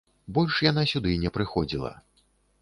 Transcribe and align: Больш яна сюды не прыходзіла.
Больш 0.37 0.55
яна 0.67 0.85
сюды 0.93 1.13
не 1.27 1.33
прыходзіла. 1.37 1.93